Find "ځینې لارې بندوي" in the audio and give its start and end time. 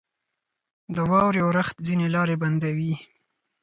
1.87-2.93